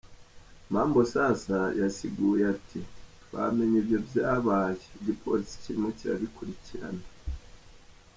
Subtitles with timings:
[0.73, 7.05] Mambosasa yasiguye ati:"Twamenye ivyo vyabaye, igipolisi kiriko kirabikurikirana.